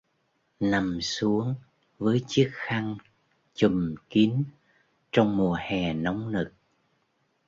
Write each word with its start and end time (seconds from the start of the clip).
Nằm 0.59 1.01
xuống 1.01 1.55
với 1.99 2.23
chiếc 2.27 2.49
khăn 2.53 2.97
chùm 3.53 3.95
kín 4.09 4.43
trong 5.11 5.37
mùa 5.37 5.57
hè 5.61 5.93
nóng 5.93 6.31
nực 6.31 6.53